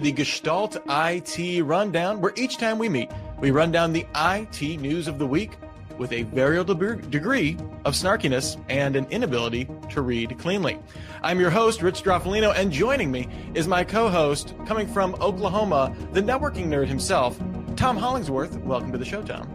[0.00, 5.06] the Gestalt IT Rundown, where each time we meet, we run down the IT news
[5.06, 5.58] of the week
[5.98, 10.78] with a variable degree of snarkiness and an inability to read cleanly.
[11.22, 15.94] I'm your host, Rich Stroffolino, and joining me is my co host, coming from Oklahoma,
[16.12, 17.38] the networking nerd himself,
[17.76, 18.56] Tom Hollingsworth.
[18.60, 19.46] Welcome to the show, Tom.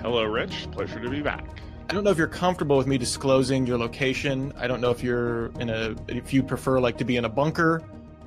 [0.00, 0.68] Hello, Rich.
[0.72, 1.61] Pleasure to be back.
[1.92, 4.50] I don't know if you're comfortable with me disclosing your location.
[4.56, 7.28] I don't know if you're in a, if you prefer like to be in a
[7.28, 7.82] bunker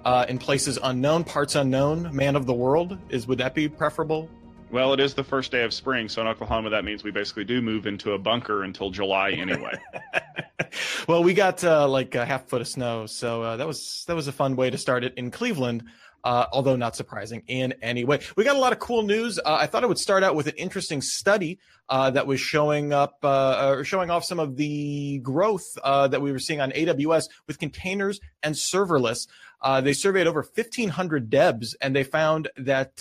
[0.05, 2.95] uh, in places unknown, parts unknown, man of the world.
[3.09, 4.29] Is would that be preferable?
[4.69, 7.43] Well, it is the first day of spring, so in Oklahoma, that means we basically
[7.43, 9.73] do move into a bunker until July anyway.
[11.07, 14.15] well, we got uh, like a half foot of snow, so uh, that was that
[14.15, 15.85] was a fun way to start it in Cleveland.
[16.25, 18.19] Uh, although not surprising in any way.
[18.35, 19.37] We got a lot of cool news.
[19.37, 22.93] Uh, I thought I would start out with an interesting study uh, that was showing
[22.93, 27.25] up, uh, showing off some of the growth uh, that we were seeing on AWS
[27.45, 29.27] with containers and serverless.
[29.61, 32.95] Uh, they surveyed over 1,500 devs, and they found that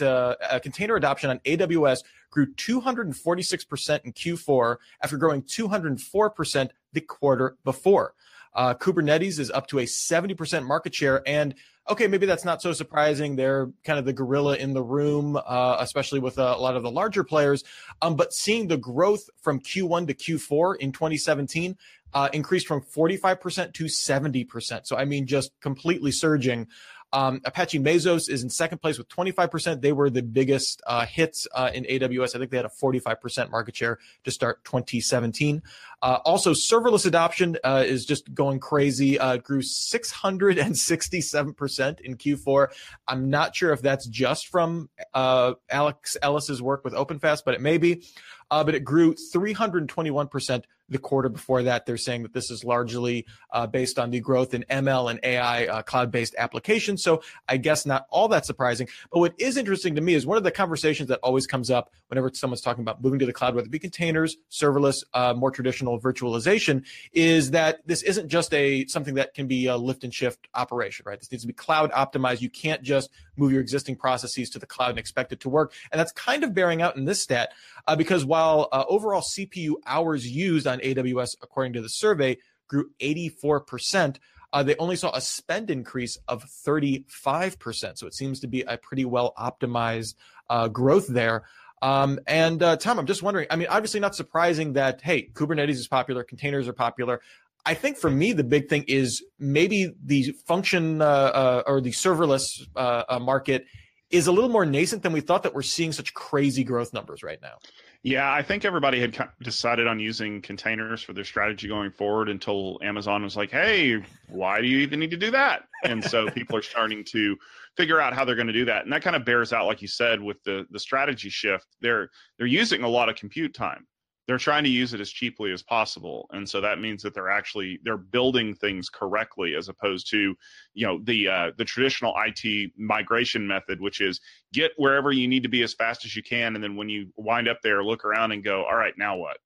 [0.62, 8.12] container adoption on AWS grew 246% in Q4 after growing 204% the quarter before.
[8.54, 11.54] Kubernetes is up to a 70% market share, and
[11.88, 13.36] okay, maybe that's not so surprising.
[13.36, 16.90] They're kind of the gorilla in the room, uh, especially with a lot of the
[16.90, 17.64] larger players.
[18.00, 21.76] Um, but seeing the growth from Q1 to Q4 in 2017
[22.14, 24.86] uh, increased from 45% to 70%.
[24.86, 26.68] So, I mean, just completely surging.
[27.12, 29.80] Um, Apache Mesos is in second place with 25%.
[29.80, 32.34] They were the biggest uh, hits uh, in AWS.
[32.34, 35.62] I think they had a 45% market share to start 2017.
[36.04, 39.18] Uh, also, serverless adoption uh, is just going crazy.
[39.18, 42.66] Uh, grew 667% in Q4.
[43.08, 47.62] I'm not sure if that's just from uh, Alex Ellis's work with OpenFaaS, but it
[47.62, 48.04] may be.
[48.50, 51.86] but it grew 321% the quarter before that.
[51.86, 55.66] They're saying that this is largely uh, based on the growth in ML and AI
[55.66, 57.02] uh, cloud based applications.
[57.02, 58.88] So I guess not all that surprising.
[59.10, 61.92] But what is interesting to me is one of the conversations that always comes up
[62.08, 65.50] whenever someone's talking about moving to the cloud, whether it be containers, serverless, uh, more
[65.50, 70.12] traditional virtualization, is that this isn't just a something that can be a lift and
[70.12, 71.18] shift operation, right?
[71.18, 72.40] This needs to be cloud optimized.
[72.40, 75.72] You can't just move your existing processes to the cloud and expect it to work.
[75.92, 77.52] And that's kind of bearing out in this stat
[77.86, 82.38] uh, because while uh, overall CPU hours used on AWS, according to the survey,
[82.68, 84.16] grew 84%.
[84.52, 87.98] Uh, they only saw a spend increase of 35%.
[87.98, 90.14] So it seems to be a pretty well optimized
[90.48, 91.44] uh, growth there.
[91.82, 93.46] Um, and uh, Tom, I'm just wondering.
[93.50, 97.20] I mean, obviously not surprising that hey, Kubernetes is popular, containers are popular.
[97.66, 101.90] I think for me, the big thing is maybe the function uh, uh, or the
[101.90, 103.64] serverless uh, uh, market
[104.10, 105.42] is a little more nascent than we thought.
[105.42, 107.56] That we're seeing such crazy growth numbers right now.
[108.04, 112.78] Yeah, I think everybody had decided on using containers for their strategy going forward until
[112.82, 116.54] Amazon was like, "Hey, why do you even need to do that?" And so people
[116.54, 117.34] are starting to
[117.78, 119.80] figure out how they're going to do that, and that kind of bears out, like
[119.80, 121.66] you said, with the the strategy shift.
[121.80, 123.86] They're they're using a lot of compute time
[124.26, 127.30] they're trying to use it as cheaply as possible and so that means that they're
[127.30, 130.34] actually they're building things correctly as opposed to
[130.74, 134.20] you know the uh, the traditional IT migration method which is
[134.52, 137.12] get wherever you need to be as fast as you can and then when you
[137.16, 139.38] wind up there look around and go all right now what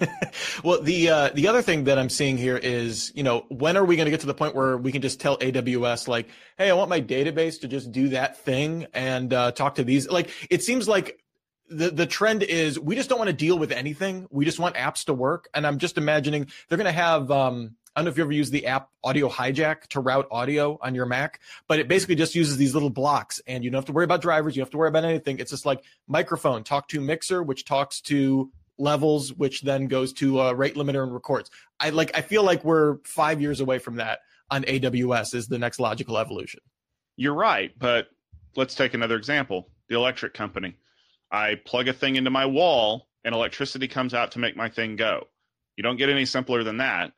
[0.64, 3.84] well, the uh, the other thing that I'm seeing here is, you know, when are
[3.84, 6.70] we going to get to the point where we can just tell AWS like, "Hey,
[6.70, 10.08] I want my database to just do that thing and uh, talk to these"?
[10.08, 11.18] Like, it seems like
[11.68, 14.26] the the trend is we just don't want to deal with anything.
[14.30, 15.48] We just want apps to work.
[15.54, 17.30] And I'm just imagining they're going to have.
[17.30, 20.78] Um, I don't know if you ever use the app Audio Hijack to route audio
[20.80, 23.86] on your Mac, but it basically just uses these little blocks, and you don't have
[23.86, 24.54] to worry about drivers.
[24.54, 25.40] You don't have to worry about anything.
[25.40, 30.40] It's just like microphone, talk to mixer, which talks to levels, which then goes to
[30.40, 31.50] a rate limiter and records.
[31.80, 32.16] I like.
[32.16, 35.34] I feel like we're five years away from that on AWS.
[35.34, 36.60] Is the next logical evolution.
[37.16, 38.08] You're right, but
[38.54, 39.70] let's take another example.
[39.88, 40.76] The electric company
[41.30, 44.96] I plug a thing into my wall and electricity comes out to make my thing
[44.96, 45.24] go.
[45.76, 47.12] You don't get any simpler than that.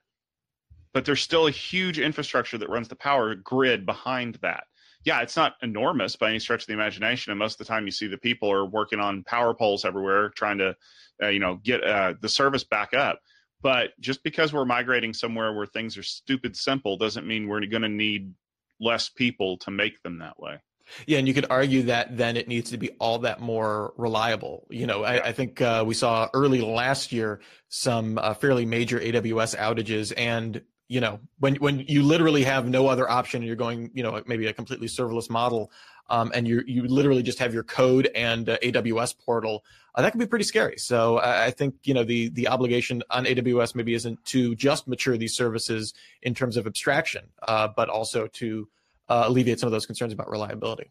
[0.92, 4.64] But there's still a huge infrastructure that runs the power grid behind that.
[5.04, 7.30] Yeah, it's not enormous by any stretch of the imagination.
[7.30, 10.30] And most of the time, you see the people are working on power poles everywhere,
[10.30, 10.76] trying to,
[11.22, 13.20] uh, you know, get uh, the service back up.
[13.62, 17.82] But just because we're migrating somewhere where things are stupid simple doesn't mean we're going
[17.82, 18.34] to need
[18.80, 20.60] less people to make them that way.
[21.06, 24.66] Yeah, and you could argue that then it needs to be all that more reliable.
[24.70, 28.98] You know, I, I think uh, we saw early last year some uh, fairly major
[28.98, 33.56] AWS outages, and you know, when when you literally have no other option, and you're
[33.56, 35.70] going, you know, maybe a completely serverless model.
[36.10, 39.64] um, and you you literally just have your code and uh, AWS portal,
[39.94, 40.76] uh, that can be pretty scary.
[40.76, 44.88] So I, I think you know the the obligation on AWS maybe isn't to just
[44.88, 48.68] mature these services in terms of abstraction, uh, but also to
[49.10, 50.90] uh, alleviate some of those concerns about reliability.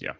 [0.00, 0.14] Yeah.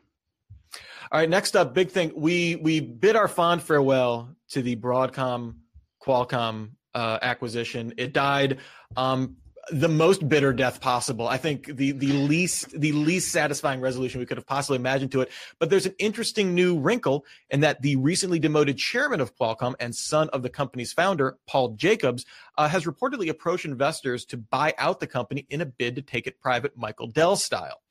[1.11, 1.29] All right.
[1.29, 2.13] Next up, big thing.
[2.15, 5.55] We we bid our fond farewell to the Broadcom
[6.01, 7.95] Qualcomm uh, acquisition.
[7.97, 8.59] It died.
[8.97, 9.37] Um,
[9.71, 11.29] the most bitter death possible.
[11.29, 15.21] I think the the least the least satisfying resolution we could have possibly imagined to
[15.21, 15.31] it.
[15.59, 19.95] But there's an interesting new wrinkle in that the recently demoted chairman of Qualcomm and
[19.95, 22.25] son of the company's founder, Paul Jacobs,
[22.57, 26.27] uh, has reportedly approached investors to buy out the company in a bid to take
[26.27, 27.83] it private, Michael Dell style.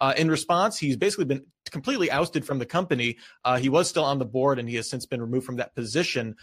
[0.00, 3.16] Uh, in response, he's basically been completely ousted from the company.
[3.44, 5.74] Uh, he was still on the board, and he has since been removed from that
[5.74, 6.36] position.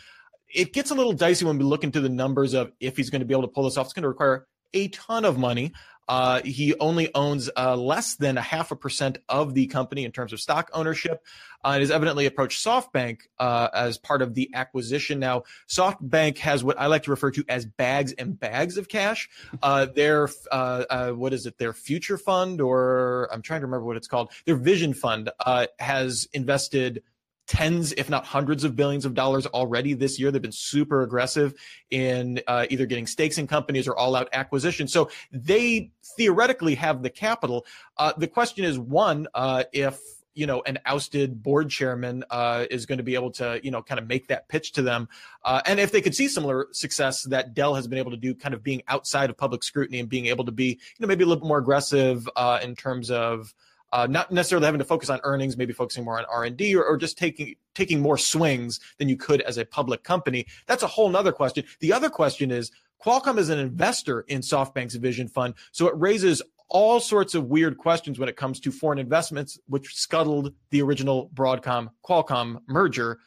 [0.54, 3.22] It gets a little dicey when we look into the numbers of if he's going
[3.22, 3.88] to be able to pull this off.
[3.88, 5.74] It's going to require a ton of money.
[6.08, 10.12] Uh, he only owns uh, less than a half a percent of the company in
[10.12, 11.26] terms of stock ownership.
[11.64, 15.20] Uh, and has evidently approached SoftBank uh, as part of the acquisition.
[15.20, 19.30] Now, SoftBank has what I like to refer to as bags and bags of cash.
[19.64, 21.58] Uh, their uh, what is it?
[21.60, 24.32] Their future fund, or I'm trying to remember what it's called.
[24.46, 25.30] Their vision fund
[25.78, 27.04] has invested
[27.52, 30.32] tens, if not hundreds of billions of dollars already this year.
[30.32, 31.54] They've been super aggressive
[31.90, 34.94] in uh, either getting stakes in companies or all out acquisitions.
[34.94, 37.66] So they theoretically have the capital.
[37.98, 40.00] Uh, the question is one, uh, if
[40.34, 43.82] you know an ousted board chairman uh, is going to be able to you know
[43.82, 45.10] kind of make that pitch to them
[45.44, 48.34] uh, and if they could see similar success that dell has been able to do
[48.34, 51.26] kind of being outside of public scrutiny and being able to be you know maybe
[51.26, 53.54] a little bit more aggressive uh, in terms of
[53.92, 56.76] uh, not necessarily having to focus on earnings, maybe focusing more on R and D,
[56.76, 60.46] or just taking taking more swings than you could as a public company.
[60.68, 61.66] That's a whole nother question.
[61.80, 62.72] The other question is
[63.04, 67.78] Qualcomm is an investor in SoftBank's Vision Fund, so it raises all sorts of weird
[67.78, 73.20] questions when it comes to foreign investments, which scuttled the original Broadcom Qualcomm merger.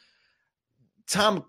[1.07, 1.45] Tom,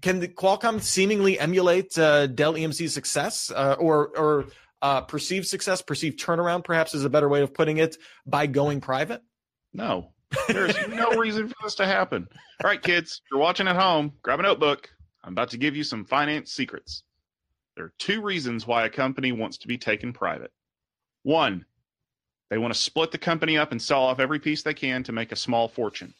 [0.00, 4.46] can Qualcomm seemingly emulate uh, Dell EMC's success, uh, or or
[4.82, 7.96] uh, perceived success, perceived turnaround, perhaps is a better way of putting it,
[8.26, 9.22] by going private?
[9.72, 10.12] No,
[10.48, 12.26] there's no reason for this to happen.
[12.62, 14.90] All right, kids, you're watching at home, grab a notebook.
[15.24, 17.04] I'm about to give you some finance secrets.
[17.76, 20.50] There are two reasons why a company wants to be taken private.
[21.22, 21.64] One,
[22.50, 25.12] they want to split the company up and sell off every piece they can to
[25.12, 26.12] make a small fortune.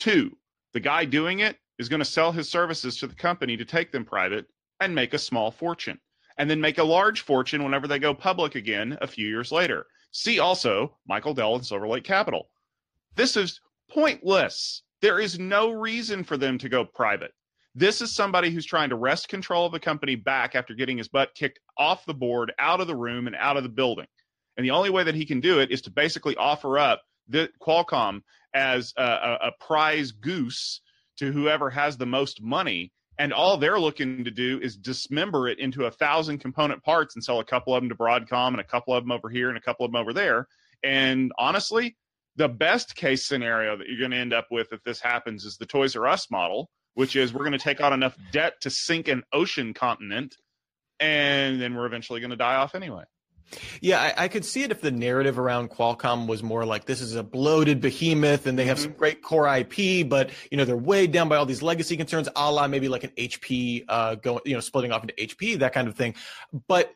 [0.00, 0.36] Two,
[0.72, 3.92] the guy doing it is going to sell his services to the company to take
[3.92, 4.46] them private
[4.80, 5.98] and make a small fortune
[6.36, 9.86] and then make a large fortune whenever they go public again a few years later.
[10.10, 12.48] See also Michael Dell and Silver Lake Capital.
[13.14, 13.60] This is
[13.90, 14.82] pointless.
[15.00, 17.32] There is no reason for them to go private.
[17.74, 21.08] This is somebody who's trying to wrest control of the company back after getting his
[21.08, 24.06] butt kicked off the board, out of the room, and out of the building.
[24.56, 27.50] And the only way that he can do it is to basically offer up the
[27.60, 28.22] Qualcomm
[28.54, 30.80] as a, a, a prize goose
[31.16, 35.58] to whoever has the most money and all they're looking to do is dismember it
[35.58, 38.64] into a thousand component parts and sell a couple of them to Broadcom and a
[38.64, 40.48] couple of them over here and a couple of them over there.
[40.82, 41.96] And honestly,
[42.36, 45.56] the best case scenario that you're going to end up with if this happens is
[45.56, 48.70] the Toys R Us model, which is we're going to take on enough debt to
[48.70, 50.36] sink an ocean continent,
[51.00, 53.04] and then we're eventually going to die off anyway.
[53.80, 57.00] Yeah, I, I, could see it if the narrative around Qualcomm was more like this
[57.00, 58.84] is a bloated behemoth and they have mm-hmm.
[58.84, 62.28] some great core IP, but you know they're weighed down by all these legacy concerns,
[62.34, 65.72] a la maybe like an HP uh, going, you know, splitting off into HP, that
[65.72, 66.14] kind of thing.
[66.66, 66.94] But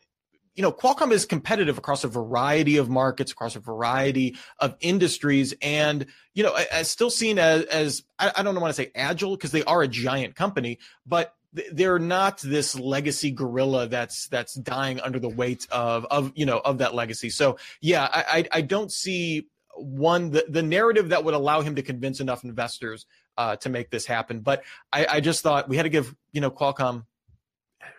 [0.55, 5.53] you know, Qualcomm is competitive across a variety of markets, across a variety of industries,
[5.61, 9.37] and you know, as still seen as as I, I don't want to say agile
[9.37, 14.99] because they are a giant company, but they're not this legacy gorilla that's that's dying
[14.99, 17.29] under the weight of of you know of that legacy.
[17.29, 21.81] So yeah, I I, don't see one the, the narrative that would allow him to
[21.81, 23.05] convince enough investors
[23.37, 24.41] uh, to make this happen.
[24.41, 24.63] But
[24.93, 27.05] I, I just thought we had to give you know Qualcomm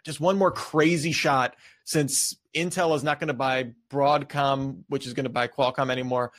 [0.05, 5.15] just one more crazy shot since Intel is not going to buy Broadcom, which is
[5.15, 6.33] going to buy Qualcomm anymore.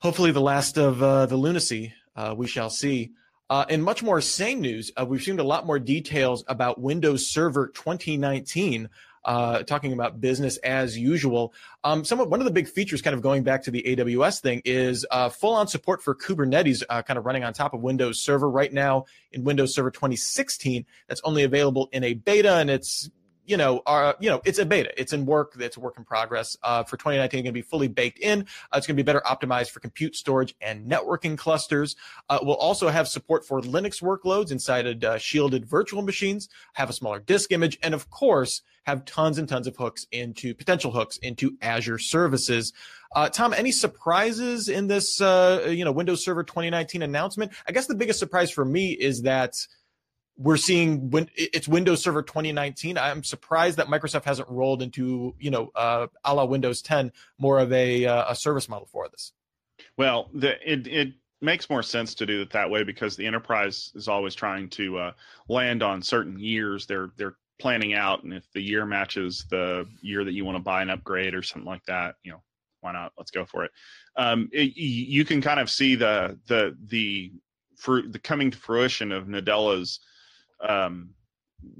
[0.00, 3.12] Hopefully, the last of uh, the lunacy uh, we shall see.
[3.54, 7.28] Uh, in much more sane news, uh, we've seen a lot more details about Windows
[7.28, 8.88] Server 2019.
[9.24, 11.54] Uh, talking about business as usual.
[11.84, 14.40] Um, some of, one of the big features, kind of going back to the AWS
[14.40, 18.20] thing, is uh, full-on support for Kubernetes, uh, kind of running on top of Windows
[18.20, 20.84] Server right now in Windows Server 2016.
[21.06, 23.08] That's only available in a beta, and it's
[23.46, 24.92] you know, are you know, it's a beta.
[25.00, 25.54] It's in work.
[25.58, 26.56] It's a work in progress.
[26.62, 28.40] Uh, for 2019, going to be fully baked in.
[28.72, 31.96] Uh, it's going to be better optimized for compute storage and networking clusters.
[32.28, 36.48] Uh, we'll also have support for Linux workloads inside uh, shielded virtual machines.
[36.74, 40.54] Have a smaller disk image, and of course, have tons and tons of hooks into
[40.54, 42.72] potential hooks into Azure services.
[43.14, 47.52] Uh, Tom, any surprises in this, uh, you know, Windows Server 2019 announcement?
[47.66, 49.54] I guess the biggest surprise for me is that
[50.36, 52.98] we're seeing when it's Windows Server 2019.
[52.98, 57.58] I'm surprised that Microsoft hasn't rolled into, you know, uh, a la Windows 10 more
[57.60, 59.32] of a, uh, a service model for this.
[59.96, 63.92] Well, the, it it makes more sense to do it that way because the enterprise
[63.94, 65.12] is always trying to uh,
[65.48, 66.86] land on certain years.
[66.86, 70.62] They're they're planning out, and if the year matches the year that you want to
[70.62, 72.42] buy an upgrade or something like that, you know,
[72.80, 73.12] why not?
[73.16, 73.70] Let's go for it.
[74.16, 77.32] Um, it you can kind of see the the the
[77.76, 80.00] for the coming to fruition of Nadella's
[80.60, 81.10] um,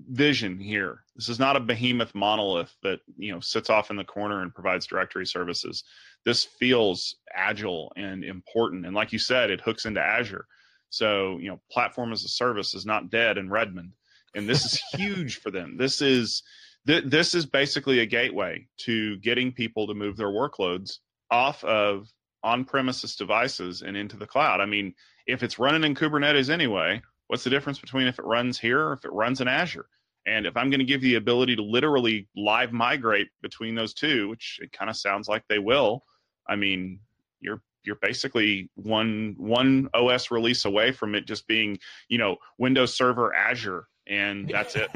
[0.09, 1.01] vision here.
[1.17, 4.55] This is not a behemoth monolith that you know sits off in the corner and
[4.55, 5.85] provides directory services.
[6.25, 10.47] This feels agile and important, and like you said, it hooks into Azure.
[10.91, 13.93] So you know, platform as a service is not dead in Redmond,
[14.35, 15.77] and this is huge for them.
[15.77, 16.43] This is
[16.87, 20.99] th- this is basically a gateway to getting people to move their workloads
[21.31, 22.09] off of
[22.43, 24.61] on-premises devices and into the cloud.
[24.61, 24.95] I mean,
[25.27, 27.01] if it's running in Kubernetes anyway,
[27.35, 29.87] what's the difference between if it runs here or if it runs in Azure?
[30.25, 33.93] And if I'm going to give you the ability to literally live migrate between those
[33.93, 36.05] two, which it kind of sounds like they will,
[36.49, 37.01] I mean,
[37.41, 42.97] you're you're basically one one OS release away from it just being, you know, Windows
[42.97, 44.91] Server Azure and that's it.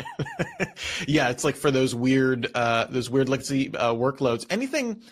[1.09, 4.47] yeah, it's like for those weird uh those weird legacy uh, workloads.
[4.49, 5.03] Anything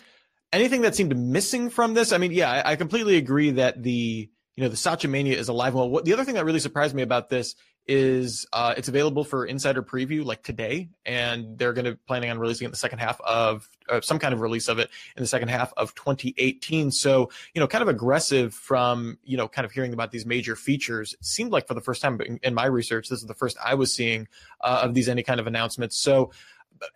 [0.53, 2.13] anything that seemed missing from this?
[2.13, 5.49] I mean, yeah, I, I completely agree that the you know, the Satya Mania is
[5.49, 5.75] alive.
[5.75, 7.55] Well, what, the other thing that really surprised me about this
[7.87, 12.39] is uh, it's available for insider preview like today, and they're going to planning on
[12.39, 15.21] releasing it in the second half of uh, some kind of release of it in
[15.21, 16.89] the second half of 2018.
[16.89, 20.55] So, you know, kind of aggressive from you know, kind of hearing about these major
[20.55, 21.13] features.
[21.13, 23.57] It seemed like for the first time in, in my research, this is the first
[23.63, 24.27] I was seeing
[24.61, 26.01] uh, of these any kind of announcements.
[26.01, 26.31] So,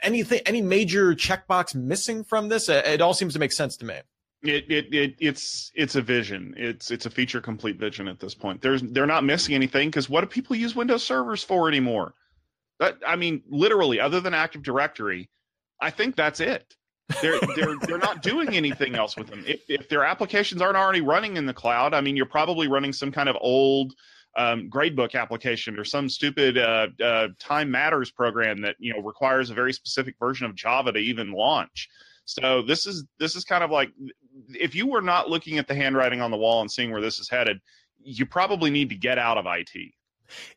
[0.01, 2.69] anything, any major checkbox missing from this?
[2.69, 3.99] It all seems to make sense to me.
[4.43, 6.55] It, it, it it's it's a vision.
[6.57, 8.61] It's it's a feature complete vision at this point.
[8.61, 12.15] There's they're not missing anything because what do people use Windows servers for anymore?
[12.79, 15.29] That I mean, literally, other than Active Directory,
[15.79, 16.75] I think that's it.
[17.21, 19.43] They're they're they're not doing anything else with them.
[19.45, 22.93] If if their applications aren't already running in the cloud, I mean, you're probably running
[22.93, 23.93] some kind of old
[24.37, 29.49] um, gradebook application or some stupid uh, uh, time matters program that you know requires
[29.49, 31.89] a very specific version of Java to even launch.
[32.25, 33.91] So this is this is kind of like
[34.49, 37.19] if you were not looking at the handwriting on the wall and seeing where this
[37.19, 37.59] is headed,
[37.99, 39.71] you probably need to get out of IT.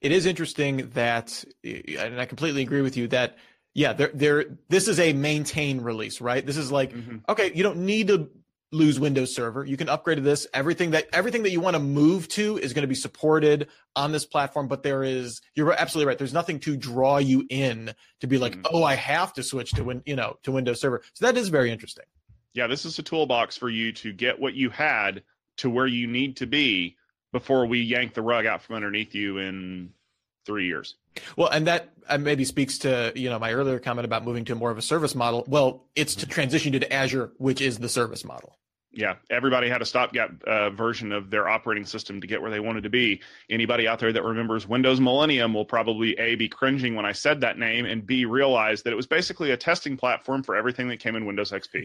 [0.01, 3.37] It is interesting that, and I completely agree with you that
[3.75, 4.45] yeah, there, there.
[4.69, 6.47] This is a maintain release, right?
[6.47, 7.19] This is like, mm-hmm.
[7.29, 8.31] okay, you don't need to
[8.75, 9.65] lose Windows Server.
[9.65, 10.47] You can upgrade to this.
[10.53, 14.13] Everything that everything that you want to move to is going to be supported on
[14.13, 14.69] this platform.
[14.69, 16.19] But there is, you're absolutely right.
[16.19, 18.75] There's nothing to draw you in to be like, mm-hmm.
[18.75, 21.03] oh, I have to switch to win, you know, to Windows Server.
[21.15, 22.05] So that is very interesting.
[22.53, 25.23] Yeah, this is a toolbox for you to get what you had
[25.59, 26.97] to where you need to be
[27.33, 29.91] before we yank the rug out from underneath you in
[30.47, 30.97] three years.
[31.37, 34.55] Well, and that uh, maybe speaks to you know my earlier comment about moving to
[34.55, 35.45] more of a service model.
[35.47, 38.57] Well, it's to transition to Azure, which is the service model
[38.97, 42.61] yeah, everybody had a stopgap uh, version of their operating system to get where they
[42.61, 43.21] wanted to be.
[43.51, 47.41] Anybody out there that remembers Windows Millennium will probably A, be cringing when I said
[47.41, 50.99] that name, and B, realize that it was basically a testing platform for everything that
[50.99, 51.83] came in Windows XP.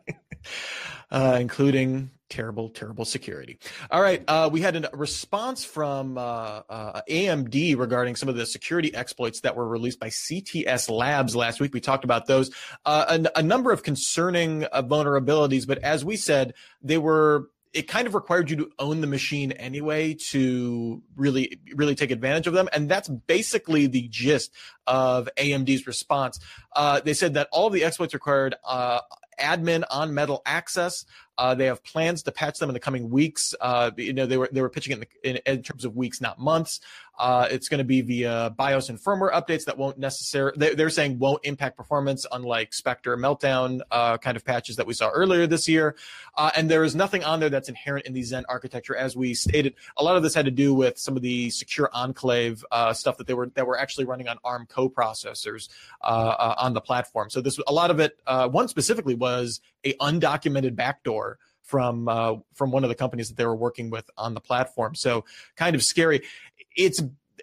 [1.10, 3.58] uh, including terrible, terrible security.
[3.90, 8.46] All right, uh, we had a response from uh, uh AMD regarding some of the
[8.46, 11.74] security exploits that were released by CTS Labs last week.
[11.74, 12.50] We talked about those,
[12.86, 17.50] uh, a, a, number of concerning uh, vulnerabilities, but as we said, they were.
[17.72, 22.48] It kind of required you to own the machine anyway to really, really take advantage
[22.48, 24.52] of them, and that's basically the gist
[24.88, 26.40] of AMD's response.
[27.04, 28.56] they said that all of the exploits required
[29.40, 31.04] admin on metal access.
[31.40, 33.54] Uh, they have plans to patch them in the coming weeks.
[33.62, 36.20] Uh, you know, they were they were pitching it in, in, in terms of weeks,
[36.20, 36.80] not months.
[37.18, 40.88] Uh, it's going to be via BIOS and firmware updates that won't necessarily, they, they're
[40.88, 45.46] saying won't impact performance, unlike Spectre Meltdown uh, kind of patches that we saw earlier
[45.46, 45.96] this year.
[46.34, 48.96] Uh, and there is nothing on there that's inherent in the Zen architecture.
[48.96, 51.90] As we stated, a lot of this had to do with some of the secure
[51.92, 55.68] enclave uh, stuff that they were that were actually running on ARM co-processors
[56.00, 57.28] on the platform.
[57.28, 58.18] So this a lot of it.
[58.26, 63.46] one specifically was a undocumented backdoor from uh, from one of the companies that they
[63.46, 64.94] were working with on the platform.
[64.94, 65.24] So
[65.56, 66.22] kind of scary
[66.76, 67.02] it's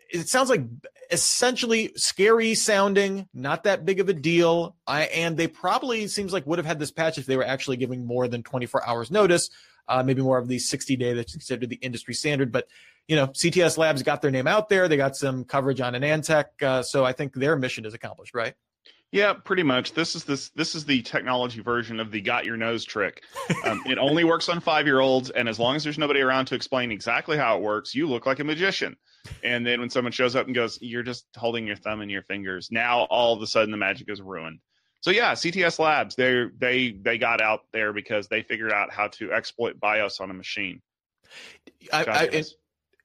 [0.10, 0.64] it sounds like
[1.12, 4.76] essentially scary sounding, not that big of a deal.
[4.86, 7.78] I, and they probably seems like would have had this patch if they were actually
[7.78, 9.50] giving more than 24 hours notice,
[9.88, 12.52] uh, maybe more of the 60 day that's considered the industry standard.
[12.52, 12.68] But
[13.08, 14.88] you know, CTS Labs got their name out there.
[14.88, 18.54] They got some coverage on AnandTech, uh, so I think their mission is accomplished, right?
[19.12, 19.94] Yeah, pretty much.
[19.94, 23.24] This is this this is the technology version of the got your nose trick.
[23.66, 26.46] Um, it only works on five year olds, and as long as there's nobody around
[26.48, 28.98] to explain exactly how it works, you look like a magician.
[29.44, 32.24] And then when someone shows up and goes, "You're just holding your thumb in your
[32.24, 34.60] fingers," now all of a sudden the magic is ruined.
[35.02, 39.08] So yeah, CTS Labs they they they got out there because they figured out how
[39.10, 40.82] to exploit BIOS on a machine.
[41.94, 42.44] I, I,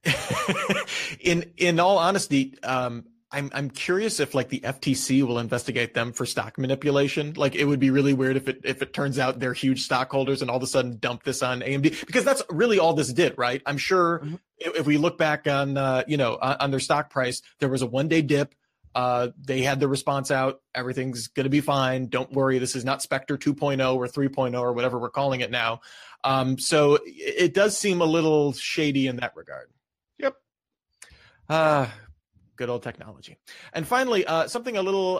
[1.21, 6.12] in in all honesty, um, I'm I'm curious if like the FTC will investigate them
[6.12, 7.33] for stock manipulation.
[7.35, 10.43] Like it would be really weird if it if it turns out they're huge stockholders
[10.43, 13.35] and all of a sudden dump this on AMD because that's really all this did,
[13.39, 13.62] right?
[13.65, 14.35] I'm sure mm-hmm.
[14.59, 17.69] if, if, we look back on uh, you know on, on their stock price, there
[17.69, 18.55] was a one day dip.
[18.95, 20.61] Uh, they had the response out.
[20.75, 22.09] Everything's going to be fine.
[22.09, 22.59] Don't worry.
[22.59, 25.81] This is not Spectre 2.0 or 3.0 or whatever we're calling it now.
[26.25, 29.71] Um, so it, it does seem a little shady in that regard.
[30.19, 30.37] Yep.
[31.49, 31.87] Uh,
[32.62, 33.35] good old technology.
[33.75, 35.12] And finally, uh, something a little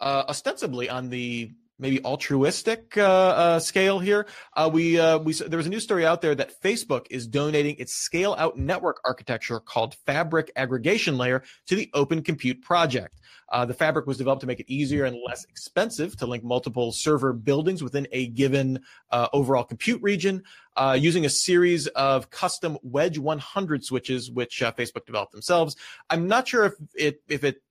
[0.00, 4.26] uh, ostensibly on the maybe altruistic uh, uh, scale here.
[4.54, 7.76] Uh, we uh, we there was a news story out there that Facebook is donating
[7.78, 13.20] its scale out network architecture called Fabric Aggregation Layer to the Open Compute Project.
[13.50, 16.92] Uh, the fabric was developed to make it easier and less expensive to link multiple
[16.92, 20.42] server buildings within a given uh, overall compute region
[20.76, 25.74] uh, using a series of custom Wedge 100 switches, which Facebook developed themselves.
[26.08, 27.62] I'm not sure if it if it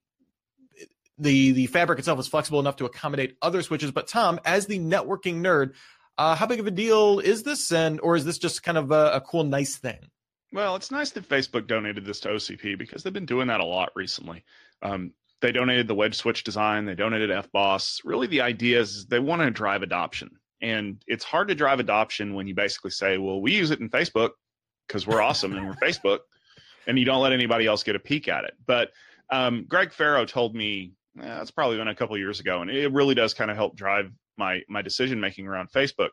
[1.20, 3.90] the the fabric itself is flexible enough to accommodate other switches.
[3.92, 5.74] But Tom, as the networking nerd,
[6.18, 8.90] uh, how big of a deal is this, and or is this just kind of
[8.90, 10.10] a, a cool, nice thing?
[10.52, 13.64] Well, it's nice that Facebook donated this to OCP because they've been doing that a
[13.64, 14.44] lot recently.
[14.82, 16.84] Um, they donated the wedge switch design.
[16.84, 18.00] They donated FBOSS.
[18.04, 20.30] Really, the idea is they want to drive adoption.
[20.60, 23.88] And it's hard to drive adoption when you basically say, well, we use it in
[23.88, 24.30] Facebook
[24.86, 26.18] because we're awesome and we're Facebook.
[26.86, 28.54] And you don't let anybody else get a peek at it.
[28.66, 28.90] But
[29.30, 33.14] um, Greg Ferro told me, it's probably been a couple years ago, and it really
[33.14, 36.10] does kind of help drive my, my decision making around Facebook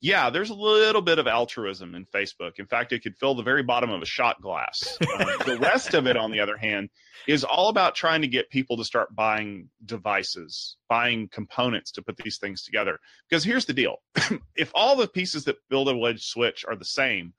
[0.00, 2.58] yeah, there's a little bit of altruism in Facebook.
[2.58, 4.98] In fact, it could fill the very bottom of a shot glass.
[5.00, 6.90] Uh, the rest of it, on the other hand,
[7.26, 12.16] is all about trying to get people to start buying devices, buying components to put
[12.18, 12.98] these things together.
[13.28, 13.96] Because here's the deal
[14.54, 17.32] if all the pieces that build a wedge switch are the same,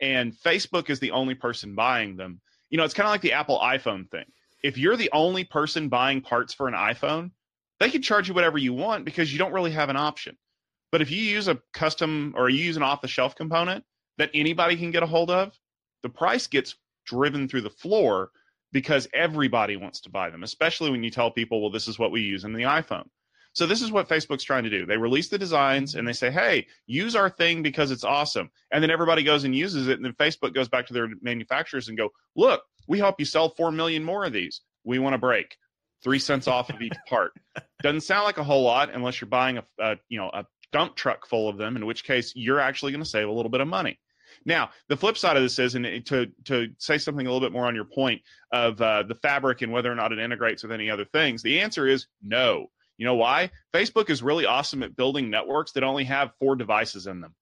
[0.00, 2.40] and Facebook is the only person buying them,
[2.70, 4.24] you know, it's kind of like the Apple iPhone thing.
[4.62, 7.30] If you're the only person buying parts for an iPhone,
[7.78, 10.36] they can charge you whatever you want because you don't really have an option.
[10.92, 13.84] But if you use a custom or you use an off the shelf component
[14.18, 15.58] that anybody can get a hold of,
[16.02, 18.30] the price gets driven through the floor
[18.72, 22.12] because everybody wants to buy them, especially when you tell people, well, this is what
[22.12, 23.06] we use in the iPhone.
[23.52, 24.86] So this is what Facebook's trying to do.
[24.86, 28.80] They release the designs and they say, "Hey, use our thing because it's awesome." And
[28.82, 31.98] then everybody goes and uses it and then Facebook goes back to their manufacturers and
[31.98, 34.60] go, "Look, we help you sell 4 million more of these.
[34.84, 35.56] We want a break.
[36.02, 37.32] 3 cents off of each part."
[37.82, 40.96] Doesn't sound like a whole lot unless you're buying a, a you know, a dump
[40.96, 43.60] truck full of them, in which case you're actually going to save a little bit
[43.60, 43.98] of money.
[44.44, 47.52] Now, the flip side of this is, and to to say something a little bit
[47.52, 50.72] more on your point of uh, the fabric and whether or not it integrates with
[50.72, 52.66] any other things, the answer is no.
[52.96, 53.50] You know why?
[53.72, 57.34] Facebook is really awesome at building networks that only have four devices in them.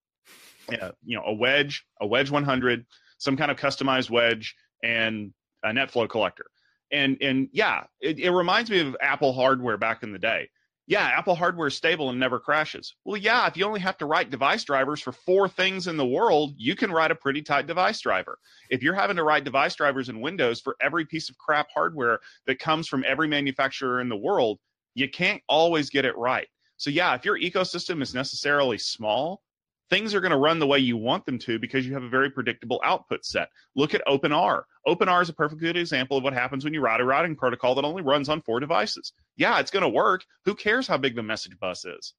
[0.70, 2.86] Uh, you know, a wedge, a wedge 100,
[3.18, 5.32] some kind of customized wedge, and
[5.64, 6.46] a NetFlow collector.
[6.90, 10.48] And and yeah, it, it reminds me of Apple hardware back in the day
[10.88, 12.94] yeah, Apple hardware is stable and never crashes.
[13.04, 16.06] Well, yeah, if you only have to write device drivers for four things in the
[16.06, 18.38] world, you can write a pretty tight device driver.
[18.70, 22.20] If you're having to write device drivers in Windows for every piece of crap hardware
[22.46, 24.60] that comes from every manufacturer in the world,
[24.94, 26.48] you can't always get it right.
[26.78, 29.42] So, yeah, if your ecosystem is necessarily small,
[29.90, 32.08] things are going to run the way you want them to because you have a
[32.08, 33.48] very predictable output set.
[33.74, 34.62] Look at OpenR.
[34.86, 37.74] OpenR is a perfect good example of what happens when you write a routing protocol
[37.74, 39.12] that only runs on four devices.
[39.36, 40.24] Yeah, it's going to work.
[40.44, 42.14] Who cares how big the message bus is?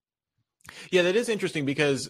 [0.91, 2.09] Yeah, that is interesting because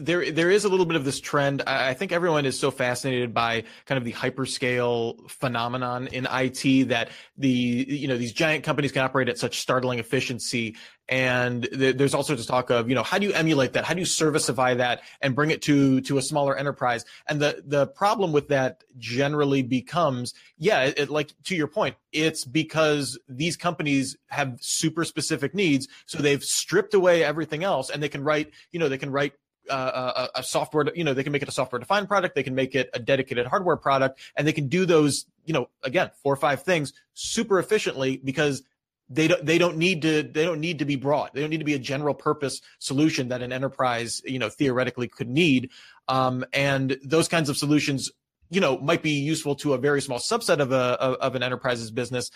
[0.00, 1.62] there there is a little bit of this trend.
[1.62, 7.10] I think everyone is so fascinated by kind of the hyperscale phenomenon in IT that
[7.36, 10.76] the you know these giant companies can operate at such startling efficiency,
[11.08, 13.84] and th- there's all sorts of talk of you know how do you emulate that,
[13.84, 17.04] how do you serviceify that, and bring it to to a smaller enterprise.
[17.28, 21.96] And the the problem with that generally becomes yeah, it, it, like to your point,
[22.12, 28.02] it's because these companies have super specific needs, so they've stripped away everything else, and
[28.02, 29.34] they can write you know they can write
[29.68, 32.34] uh, a, a software, you know, they can make it a software defined product.
[32.34, 35.68] They can make it a dedicated hardware product and they can do those, you know,
[35.82, 38.62] again, four or five things super efficiently because
[39.10, 41.58] they don't they don't need to they don't need to be broad they don't need
[41.58, 45.70] to be a general purpose solution that an enterprise you know theoretically could need
[46.06, 48.10] um, and those kinds of solutions
[48.50, 51.90] you know might be useful to a very small subset of a of an enterprise's
[51.90, 52.30] business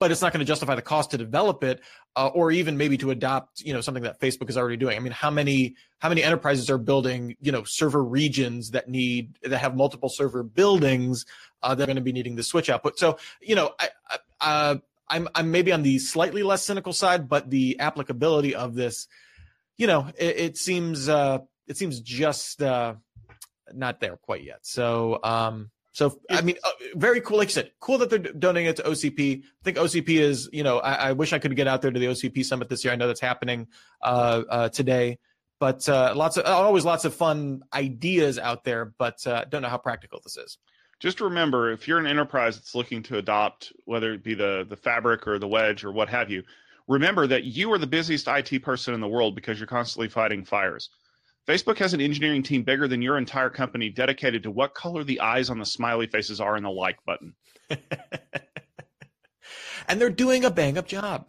[0.00, 1.80] but it's not going to justify the cost to develop it
[2.16, 5.00] uh, or even maybe to adopt you know something that facebook is already doing i
[5.00, 9.58] mean how many how many enterprises are building you know server regions that need that
[9.58, 11.26] have multiple server buildings
[11.62, 14.18] uh, that are going to be needing the switch output so you know I, I,
[14.40, 14.76] uh,
[15.10, 19.08] I'm I'm maybe on the slightly less cynical side, but the applicability of this,
[19.76, 22.94] you know, it, it seems uh, it seems just uh,
[23.72, 24.60] not there quite yet.
[24.62, 27.38] So um, so I mean, uh, very cool.
[27.38, 29.42] Like you said, cool that they're donating it to OCP.
[29.42, 31.98] I think OCP is, you know, I, I, wish I could get out there to
[31.98, 32.92] the OCP summit this year.
[32.92, 33.66] I know that's happening
[34.00, 35.18] uh, uh, today,
[35.58, 38.94] but uh, lots of always lots of fun ideas out there.
[38.96, 40.58] But uh, don't know how practical this is
[41.00, 44.76] just remember if you're an enterprise that's looking to adopt whether it be the the
[44.76, 46.42] fabric or the wedge or what have you
[46.88, 50.44] remember that you are the busiest IT person in the world because you're constantly fighting
[50.44, 50.90] fires
[51.48, 55.20] Facebook has an engineering team bigger than your entire company dedicated to what color the
[55.20, 57.34] eyes on the smiley faces are in the like button.
[59.88, 61.26] And they're doing a bang up job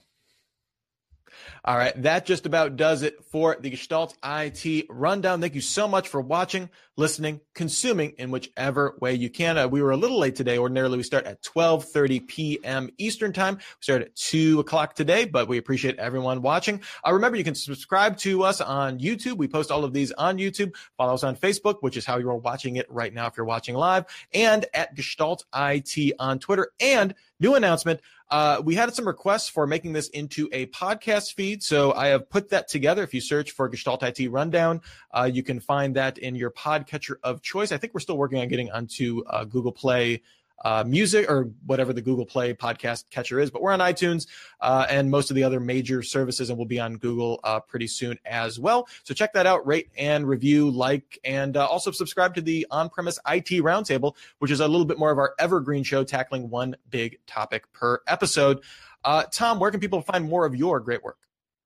[1.66, 5.42] all right, that just about does it for the Gestalt IT rundown.
[5.42, 9.58] Thank you so much for watching, listening, consuming in whichever way you can.
[9.58, 10.58] Uh, we were a little late today.
[10.58, 12.90] Ordinarily, we start at 12:30 p.m.
[12.98, 13.56] Eastern Time.
[13.56, 16.82] We start at two o'clock today, but we appreciate everyone watching.
[17.06, 19.38] Uh, remember, you can subscribe to us on YouTube.
[19.38, 20.74] We post all of these on YouTube.
[20.98, 23.76] Follow us on Facebook, which is how you're watching it right now if you're watching
[23.76, 26.72] live, and at Gestalt IT on Twitter.
[26.80, 28.02] And new announcement.
[28.32, 31.64] Uh, we had some requests for making this into a podcast feed.
[31.64, 33.04] So I have put that together.
[33.04, 37.16] If you search for Gestalt IT Rundown, uh, you can find that in your podcatcher
[37.24, 37.72] of choice.
[37.72, 40.22] I think we're still working on getting onto uh, Google Play
[40.64, 43.52] uh, music or whatever the Google Play podcast catcher is.
[43.52, 44.28] But we're on iTunes
[44.62, 47.88] uh, and most of the other major services, and we'll be on Google uh, pretty
[47.88, 48.88] soon as well.
[49.04, 52.90] So check that out, rate and review, like, and uh, also subscribe to the on
[52.90, 56.76] premise IT Roundtable, which is a little bit more of our evergreen show tackling one
[56.90, 58.62] big topic per episode.
[59.04, 61.18] Uh, Tom, where can people find more of your great work?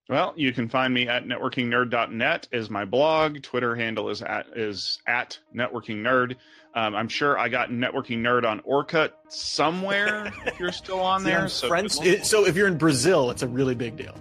[0.09, 3.41] Well, you can find me at networkingnerd.net is my blog.
[3.41, 6.35] Twitter handle is at is at networkingnerd.
[6.75, 10.33] Um, I'm sure I got networking nerd on Orkut somewhere.
[10.45, 13.75] if you're still on there, so, it, so if you're in Brazil, it's a really
[13.75, 14.15] big deal.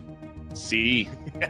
[0.55, 1.09] See.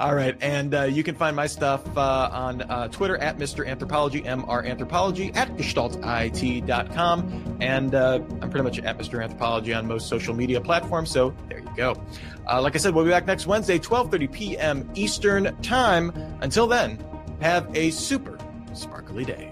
[0.00, 3.66] All right, and uh, you can find my stuff uh, on uh, Twitter at Mr.
[3.66, 9.20] Anthropology, MR Anthropology, at gestaltit.com, and uh, I'm pretty much at Mr.
[9.20, 11.10] Anthropology on most social media platforms.
[11.10, 12.00] So there you go.
[12.48, 14.88] Uh, like I said, we'll be back next Wednesday, 12:30 p.m.
[14.94, 16.10] Eastern Time.
[16.42, 17.04] Until then,
[17.40, 18.37] have a super
[18.76, 19.50] sparkly day.